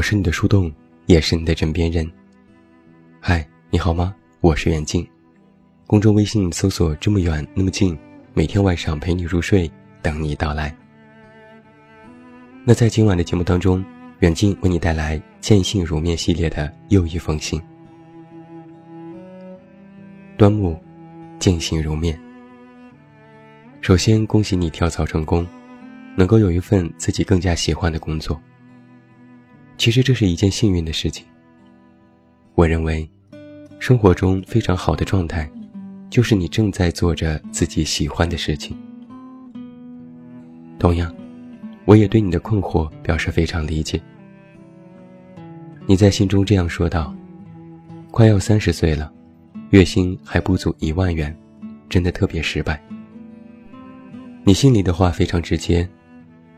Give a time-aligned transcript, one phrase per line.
[0.00, 0.72] 我是你的树洞，
[1.04, 2.10] 也是你的枕边人。
[3.20, 4.16] 嗨，你好吗？
[4.40, 5.06] 我是远近，
[5.86, 7.94] 公众微信搜索“这么远那么近”，
[8.32, 10.74] 每天晚上陪你入睡，等你到来。
[12.64, 13.84] 那在今晚的节目当中，
[14.20, 17.60] 远近为你带来《见信如面》系列的又一封信。
[20.38, 20.82] 端木，
[21.38, 22.18] 见信如面。
[23.82, 25.46] 首先恭喜你跳槽成功，
[26.16, 28.40] 能够有一份自己更加喜欢的工作。
[29.80, 31.24] 其实这是一件幸运的事情。
[32.54, 33.08] 我认为，
[33.78, 35.50] 生活中非常好的状态，
[36.10, 38.76] 就是你正在做着自己喜欢的事情。
[40.78, 41.10] 同样，
[41.86, 43.98] 我也对你的困惑表示非常理解。
[45.86, 47.14] 你在信中这样说道
[48.12, 49.10] ：“快要三十岁了，
[49.70, 51.34] 月薪还不足一万元，
[51.88, 52.78] 真的特别失败。”
[54.44, 55.88] 你心里的话非常直接，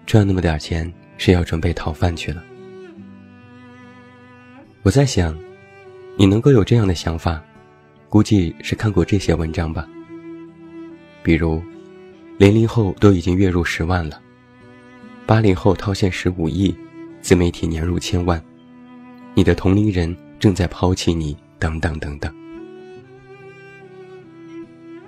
[0.07, 2.42] 赚那么点钱是要准备讨饭去了。
[4.84, 5.38] 我在想，
[6.16, 7.41] 你能够有这样的想法，
[8.08, 9.89] 估计是看过这些文章吧。
[11.22, 11.62] 比如，
[12.36, 14.20] 零零后都已经月入十万了，
[15.24, 16.74] 八零后套现十五亿，
[17.20, 18.42] 自媒体年入千万，
[19.34, 22.34] 你的同龄人正在抛弃你，等等等等。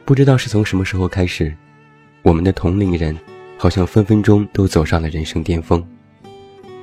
[0.04, 1.52] 不知道是从什么时候开始，
[2.22, 3.18] 我们的同龄人
[3.58, 5.84] 好像分分钟都走上了人生巅峰，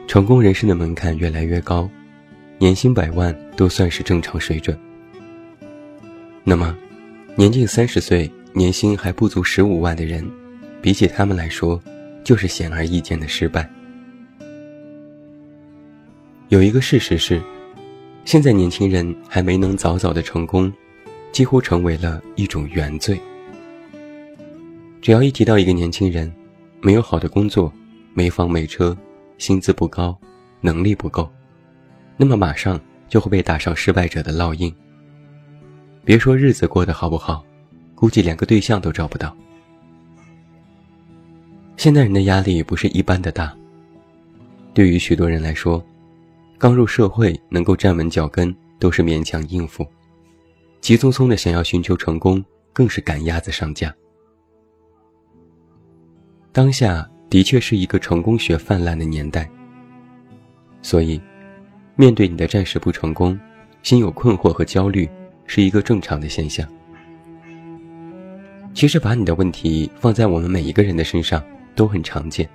[0.08, 1.89] 成功人士的门槛越来越高。
[2.62, 4.78] 年薪百万都算是正常水准。
[6.44, 6.78] 那么，
[7.36, 10.23] 年近三十岁、年薪还不足十五万的人，
[10.80, 11.82] 比起他们来说，
[12.23, 13.67] 就是显而易见的失败。
[16.49, 17.42] 有一个事实是，
[18.26, 20.72] 现在年轻人还没能早早的成功，
[21.32, 23.20] 几乎成为了一种原罪。
[25.02, 26.32] 只要一提到一个年轻人，
[26.80, 27.73] 没有好的工作，
[28.14, 28.95] 没房没车，
[29.39, 30.16] 薪资不高，
[30.61, 31.28] 能力不够。
[32.21, 34.71] 那么马上就会被打上失败者的烙印。
[36.05, 37.43] 别说日子过得好不好，
[37.95, 39.36] 估计连个对象都找不到。
[41.77, 43.58] 现代人的压力不是一般的大。
[44.71, 45.83] 对于许多人来说，
[46.60, 49.83] 刚入社会能够站稳脚跟都是勉强应付，
[50.80, 53.92] 急匆匆的想要寻求成功，更是赶鸭子上架。
[56.52, 59.49] 当下的确是一个成功学泛滥的年代，
[60.83, 61.20] 所以。
[61.96, 63.40] 面对你的暂时不成功，
[63.84, 65.10] 心有困惑和焦虑，
[65.46, 66.68] 是一个正常的现象。
[68.74, 71.44] 其实把你的问题放在我们每一个人的身上
[71.76, 72.50] 都很常见。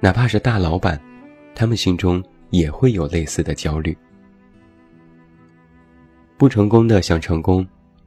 [0.00, 0.98] 哪怕是大老板，
[1.54, 3.96] 他们心中也会有类似的焦虑。
[6.38, 7.66] 不成功的想成功，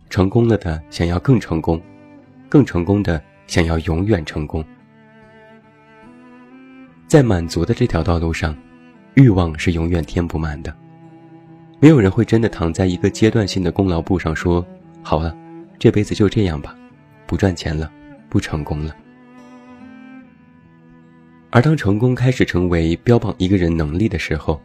[0.10, 1.82] 成功了的想要更成功，
[2.50, 4.64] 更成功的想要永远成功。
[7.06, 8.56] 在满足的这条道路上。
[9.16, 10.76] 欲望是永远填不满的，
[11.80, 14.66] 没有人会真的躺在一个阶段性的功劳簿上说
[15.02, 15.36] ：“好了，
[15.80, 16.76] 这辈子就这样吧，
[17.26, 17.90] 不赚钱了，
[18.28, 18.94] 不成功了。”
[21.50, 24.62] 而当成功开始成为标榜一个人能力的时候，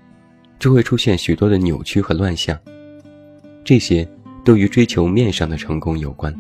[0.59, 2.59] 就会出现许多的扭曲和乱象，
[3.65, 4.07] 这些
[4.45, 6.35] 都与追求面上的成功有关。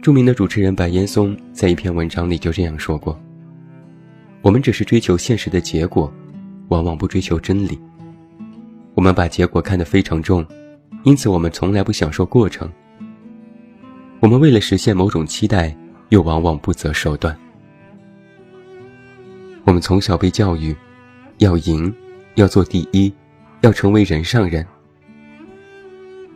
[0.00, 3.20] 著名的主持人白岩松在一篇文章里就这样说过。
[4.46, 6.08] 我们只是追求现实的结果，
[6.68, 7.76] 往往不追求真理。
[8.94, 10.46] 我们把结果看得非常重，
[11.02, 12.70] 因此我们从来不享受过程。
[14.20, 15.76] 我们为了实现某种期待，
[16.10, 17.36] 又往往不择手段。
[19.64, 20.72] 我们从小被教育，
[21.38, 21.92] 要赢，
[22.36, 23.12] 要做第一，
[23.62, 24.64] 要成为人上人。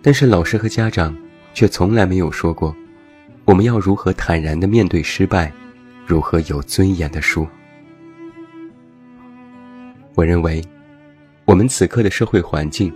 [0.03, 1.17] 但是老师和家长
[1.55, 2.75] 却从来没有说过，
[3.45, 5.53] 我们要如何坦然地面对失败，
[6.05, 7.47] 如何有尊严地输。
[10.15, 10.63] 我认为，
[11.45, 12.93] 我们此刻的社会环境，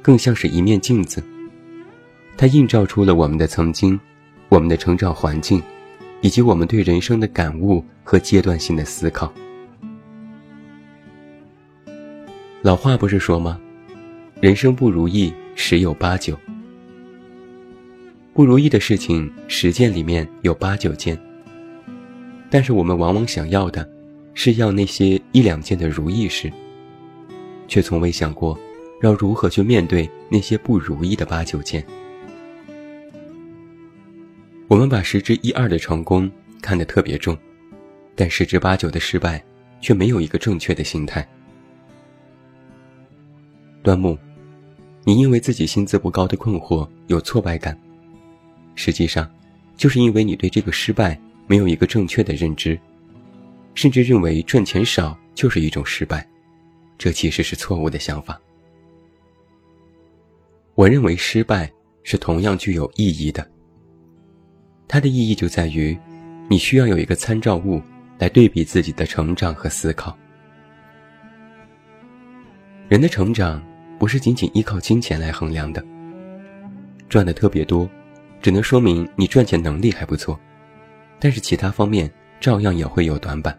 [0.00, 1.22] 更像是一面镜子。
[2.36, 3.98] 它映照出了我们的曾经，
[4.48, 5.62] 我们的成长环境，
[6.20, 9.32] 以及我们对人生的感悟和阶段性的思考。
[12.62, 13.60] 老话不是说吗？
[14.40, 16.38] 人生不如意十有八九。
[18.32, 21.18] 不如意的事情十件里面有八九件，
[22.48, 23.86] 但是我们往往想要的，
[24.34, 26.52] 是要那些一两件的如意事。
[27.68, 28.58] 却从未想过，
[29.02, 31.82] 要如何去面对那些不如意的八九件。
[34.68, 36.30] 我们把十之一二的成功
[36.60, 37.36] 看得特别重，
[38.14, 39.42] 但十之八九的失败，
[39.80, 41.26] 却没有一个正确的心态。
[43.82, 44.18] 端木，
[45.04, 47.78] 你因为自己薪资不高的困惑有挫败感，
[48.74, 49.30] 实际上，
[49.76, 52.78] 就是因为你对这个失败没有一个正确的认知，
[53.74, 56.26] 甚至认为赚钱少就是一种失败，
[56.98, 58.40] 这其实是错误的想法。
[60.74, 61.70] 我认为失败
[62.02, 63.46] 是同样具有意义的。
[64.88, 65.98] 它的意义就在于，
[66.48, 67.80] 你需要有一个参照物
[68.18, 70.16] 来对比自己的成长和思考。
[72.88, 73.62] 人的成长
[73.98, 75.82] 不是仅仅依靠金钱来衡量的，
[77.08, 77.88] 赚的特别多，
[78.42, 80.38] 只能说明你赚钱能力还不错，
[81.18, 83.58] 但是其他方面照样也会有短板。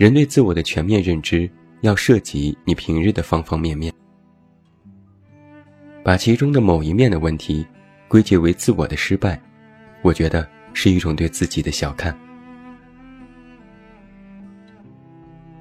[0.00, 1.46] 人对自我的全面认知
[1.82, 3.92] 要涉及你平日的方方面面。
[6.02, 7.66] 把其中的某一面的问题
[8.08, 9.38] 归结为自我的失败，
[10.00, 12.18] 我觉得是一种对自己的小看。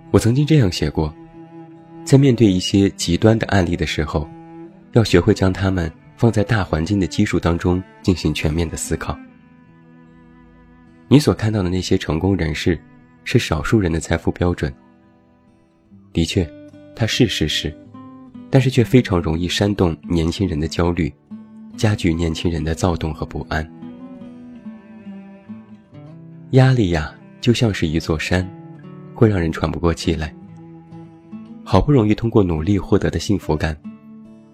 [0.09, 1.13] 我曾经这样写过，
[2.05, 4.25] 在面对一些极端的案例的时候，
[4.93, 9.19] 要学会将它们放在大环境的基数当中进行全面的思考。
[11.09, 12.81] 你所看到的那些成功人士，
[13.31, 14.73] 是少数人的财富标准。
[16.11, 16.49] 的确，
[16.95, 17.71] 它是事实。
[18.49, 21.13] 但是却非常容易煽动年轻人的焦虑，
[21.77, 23.71] 加剧年轻人的躁动和不安。
[26.53, 28.49] 压力呀，就像是一座山，
[29.13, 30.33] 会让人喘不过气来。
[31.63, 33.77] 好不容易通过努力获得的幸福感，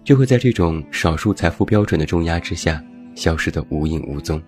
[0.04, 2.84] 就会在这种少数财富标准的重压之下，
[3.14, 4.38] 消失得无影无踪。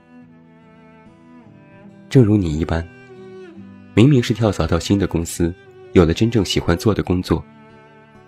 [2.10, 2.86] 正如你一般，
[3.99, 5.53] 明明是跳槽到新的公司，
[5.93, 7.45] 有了真正喜欢做的工作。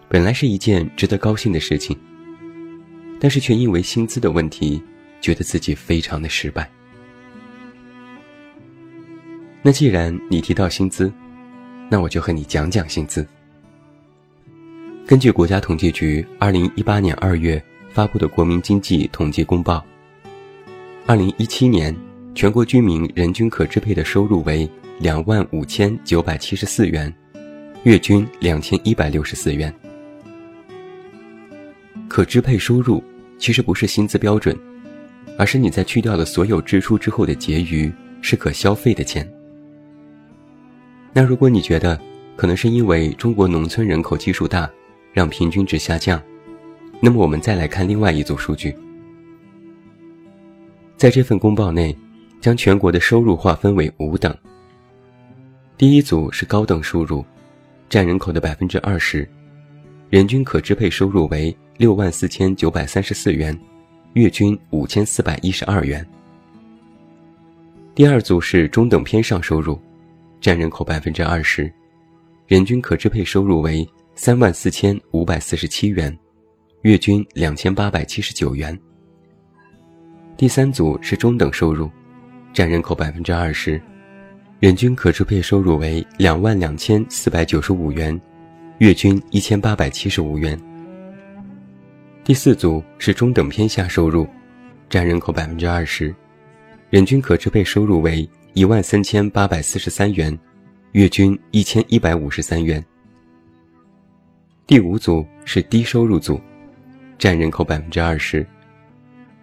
[0.09, 1.97] 本来是一件值得高兴的事情，
[3.21, 4.83] 但是却因为薪资的问题，
[5.21, 6.69] 觉得自己非常的失败。
[9.63, 11.13] 那既然你提到薪资，
[11.89, 13.25] 那我就和你讲讲薪资。
[15.07, 19.87] 根据国家统计局二零一八年二月发布的国民经济统计公报，
[21.07, 21.97] 二零一七年
[22.35, 24.69] 全国居民人均可支配的收入为
[25.00, 27.11] 两万五千九百七十四元，
[27.85, 29.75] 月均两千一百六十四元。
[32.06, 33.02] 可支配收入
[33.38, 34.55] 其实不是薪资标准，
[35.38, 39.26] 而是你在去掉了所有支出之后的结余是可消费的钱。
[41.14, 41.99] 那如果你觉得
[42.37, 44.70] 可能是因为中国农村人口基数大，
[45.14, 46.23] 让平均值下降，
[47.00, 48.76] 那么我们再来看另外一组数据。
[50.99, 51.97] 在这份公报内，
[52.38, 54.37] 将全国的收入划分为五等。
[55.81, 57.25] 第一组是高等收入，
[57.88, 59.27] 占人口的百分之二十，
[60.11, 61.56] 人均可支配收入为。
[61.79, 63.59] 六万四千九百三十四元，
[64.12, 66.06] 月均五千四百一十二元。
[67.94, 69.81] 第二组是中等偏上收入，
[70.38, 71.73] 占人口百分之二十，
[72.47, 76.15] 人均可支配收入为三万四千五百四十七元，
[76.83, 78.79] 月均两千八百七十九元。
[80.37, 81.91] 第三组是中等收入，
[82.53, 83.81] 占人口百分之二十，
[84.61, 88.21] 人均可支配收入为两万两千四百九十五元，
[88.77, 90.61] 月均一千八百七十五元。
[92.23, 94.29] 第四组是中等偏下收入，
[94.90, 96.14] 占人口百分之二十，
[96.90, 100.38] 人均可支配收入为一万三千八百四十三元，
[100.93, 102.85] 月均一千一百五十三元。
[104.67, 106.38] 第五组是低收入组，
[107.17, 108.47] 占人口百分之二十，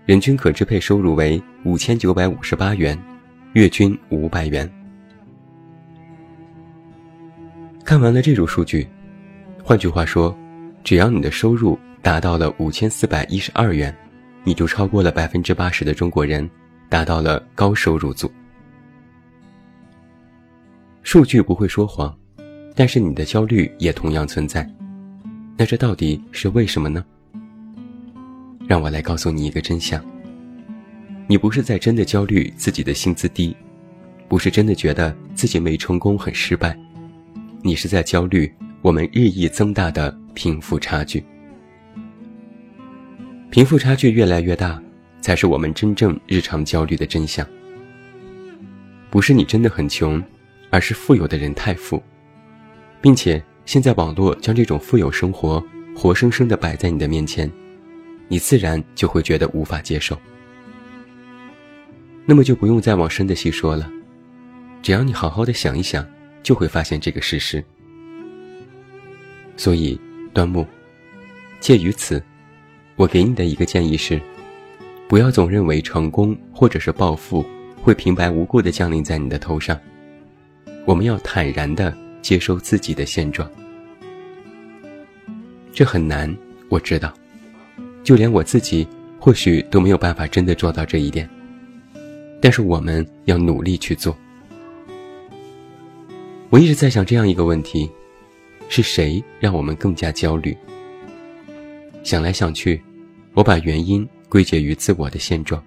[0.05, 2.95] 人均可支配收入为五千九百五十八元，
[3.53, 4.71] 月均五百元。
[7.87, 8.85] 看完了这组数据，
[9.63, 10.37] 换句话说，
[10.83, 11.79] 只要你的收入。
[12.01, 13.93] 达到了五千四百一十二元，
[14.43, 16.49] 你就超过了百分之八十的中国人，
[16.89, 18.29] 达到了高收入组。
[21.01, 22.13] 数据不会说谎，
[22.75, 24.69] 但是你的焦虑也同样存在。
[25.57, 27.03] 那这到底是为什么呢？
[28.67, 30.03] 让我来告诉你一个真相：
[31.25, 33.55] 你不是在真的焦虑自己的薪资低，
[34.27, 36.77] 不是真的觉得自己没成功很失败，
[37.61, 41.23] 你是在焦虑我们日益增大的贫富差距。
[43.49, 44.81] 贫富差距越来越大，
[45.21, 47.45] 才是我们真正日常焦虑的真相。
[49.09, 50.21] 不是你真的很穷，
[50.69, 52.01] 而是富有的人太富，
[53.01, 55.63] 并且现在网络将这种富有生活
[55.95, 57.49] 活生生的摆在你的面前，
[58.27, 60.17] 你自然就会觉得无法接受。
[62.25, 63.89] 那么就不用再往深的细说了，
[64.81, 66.05] 只要你好好的想一想，
[66.43, 67.63] 就会发现这个事实。
[69.55, 69.99] 所以，
[70.33, 70.65] 端木，
[71.59, 72.21] 介于此。
[72.95, 74.19] 我给你的一个建议是，
[75.07, 77.45] 不要总认为成功或者是暴富
[77.81, 79.79] 会平白无故的降临在你的头上。
[80.83, 83.49] 我们要坦然的接受自己的现状。
[85.71, 86.35] 这很难，
[86.69, 87.13] 我知道，
[88.03, 88.87] 就连我自己
[89.19, 91.29] 或许都没有办法真的做到这一点。
[92.41, 94.17] 但是我们要努力去做。
[96.57, 97.87] 我一直在想这样一个问题：
[98.67, 100.57] 是谁让我们更加焦虑？
[102.01, 102.81] 想来想去，
[103.35, 105.63] 我把原因归结于自我的现状。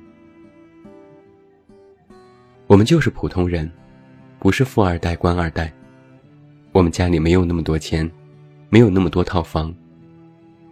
[2.67, 3.71] 我们就是普通人，
[4.41, 5.73] 不是富二代、官二代。
[6.73, 8.11] 我们家里没有那么多钱，
[8.69, 9.73] 没有那么多套房，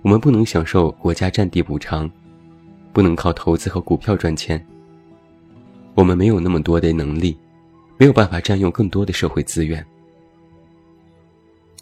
[0.03, 2.11] 我们不能享受国家占地补偿，
[2.93, 4.61] 不能靠投资和股票赚钱。
[5.95, 7.39] 我们没有那么多的能力，
[7.97, 9.87] 没有办法占用更多的社会资源。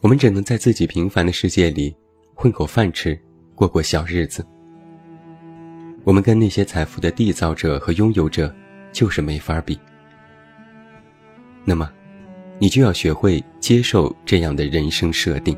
[0.02, 1.94] 我们只能在自己平凡的世界里
[2.34, 3.18] 混口饭吃，
[3.54, 4.46] 过过小日子。
[6.04, 8.54] 我们跟那些财富的缔造者和拥有者
[8.92, 9.78] 就是没法比。
[11.64, 11.90] 那么，
[12.58, 15.56] 你就要学会接受这样的人生设定。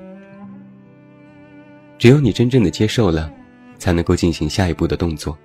[1.99, 3.31] 只有你真正的接受了，
[3.77, 5.37] 才能够进行下一步的动作。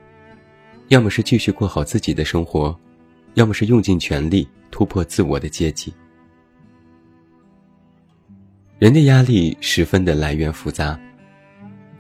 [0.90, 2.80] 要么是继续过好自己的生活，
[3.34, 5.92] 要么是用尽全力突破自我的阶级。
[8.84, 11.00] 人的压力十分的来源复杂，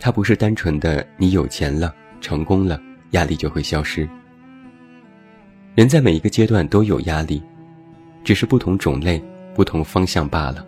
[0.02, 2.78] 它不是单纯的你有钱了、成功了，
[3.12, 4.06] 压力就会消失。
[5.76, 7.42] 人在每一个阶段都有压力。
[8.22, 9.24] 只是不同种类、
[9.56, 10.66] 不同方向罢了。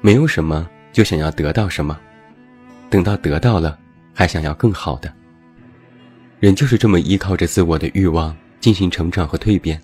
[0.00, 1.98] 没有什么就想要得到什么，
[2.88, 3.76] 等到得到了，
[4.14, 5.12] 还想要更好的。
[6.38, 9.82] 人就是这么依靠着自我的欲望进行成长和蜕变，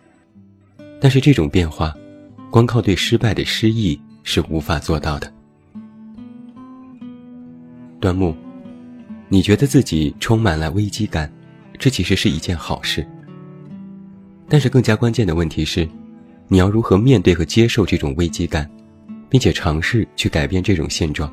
[1.01, 1.93] 但是这种变化，
[2.53, 5.33] 光靠对失败的失意是无法做到的。
[8.01, 8.35] 端木，
[9.29, 11.33] 你觉得自己充满了危机感，
[11.79, 13.07] 这其实是一件好事。
[14.49, 15.89] 但是更加关键的问题是，
[16.49, 18.69] 你要如何面对和接受这种危机感，
[19.31, 21.33] 并且尝试去改变这种现状。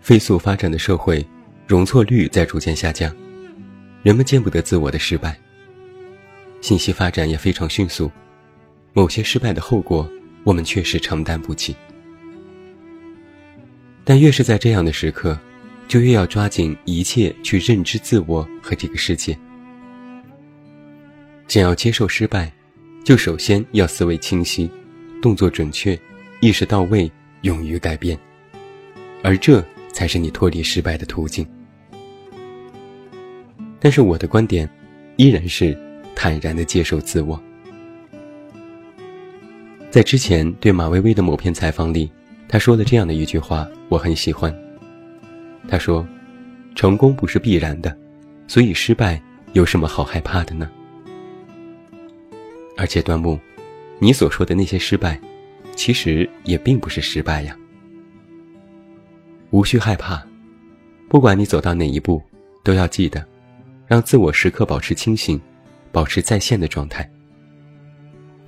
[0.00, 1.24] 飞速发展的社会，
[1.66, 3.14] 容错率在逐渐下降，
[4.02, 5.38] 人们见不得自我的失败。
[6.60, 8.10] 信息发展也非常迅速，
[8.92, 10.10] 某些失败的后果，
[10.44, 11.74] 我们确实承担不起。
[14.04, 15.38] 但越是在这样的时刻，
[15.86, 19.38] 就越要抓紧一切去认知自我和这个世界。
[21.46, 22.52] 想要接受失败，
[23.04, 24.70] 就首先要思维清晰，
[25.20, 25.98] 动作准确，
[26.40, 27.10] 意识到位，
[27.42, 28.18] 勇于改变，
[29.22, 31.46] 而这才是你脱离失败的途径。
[33.80, 34.68] 但是我的观点，
[35.16, 35.78] 依然是
[36.14, 37.40] 坦然的接受自我。
[39.90, 42.10] 在之前对马薇薇的某篇采访里，
[42.46, 44.54] 他说了这样的一句话，我很喜欢。
[45.66, 46.06] 他说
[46.76, 47.96] ：“成功不是必然的，
[48.46, 49.20] 所以失败
[49.54, 50.70] 有什么好害怕的呢？”
[52.76, 53.38] 而且端木，
[53.98, 55.18] 你所说的那些失败，
[55.74, 57.56] 其实也并不是失败呀。
[59.50, 60.22] 无需害怕，
[61.08, 62.22] 不管你走到哪一步，
[62.62, 63.24] 都要记得，
[63.86, 65.40] 让自我时刻保持清醒，
[65.90, 67.10] 保持在线的状态。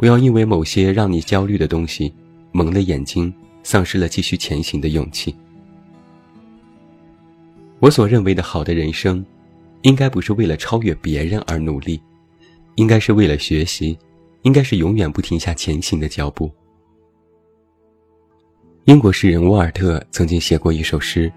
[0.00, 2.11] 不要因为某些让你焦虑的东西，
[2.52, 3.30] 蒙了眼睛，
[3.62, 5.37] 丧失了继续前行的勇气。
[7.80, 9.23] 我所认为的好的人生，
[9.83, 12.00] 应该不是为了超越别人而努力，
[12.76, 13.99] 应该是为了学习。
[14.42, 16.50] 应该是永远不停下前行的脚步。
[18.85, 21.30] 英国诗人沃尔特曾经写过一首诗，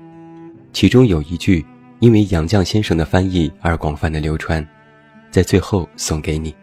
[0.72, 1.66] 其中有一句
[2.00, 4.66] 因为杨绛先生的翻译而广泛的流传，
[5.30, 6.56] 在最后送给你：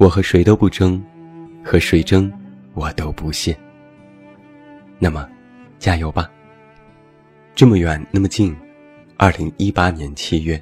[0.00, 0.98] 我和谁都不争，
[1.62, 2.32] 和谁争
[2.72, 3.54] 我都不屑。
[4.98, 5.28] 那么，
[5.78, 6.30] 加油吧！
[7.54, 8.56] 这么远，那么近，
[9.18, 10.58] 二零一八年七月。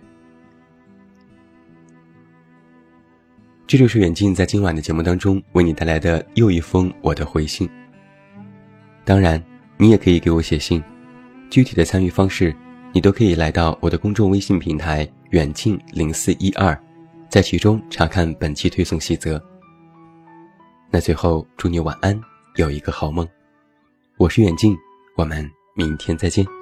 [3.64, 7.70] 这就是远近在今晚的节目当中为你带来的又一封我的回信。
[9.04, 9.40] 当然，
[9.76, 10.82] 你也可以给我写信，
[11.48, 12.52] 具体的参与方式，
[12.92, 16.76] 你都可以来到我的公众微信平台远近零四一二，
[17.28, 19.42] 在其中查看本期推送细则。
[20.90, 22.18] 那最后祝你晚安，
[22.56, 23.28] 有一个好梦。
[24.16, 24.74] 我是远近，
[25.14, 26.57] 我们明天再见。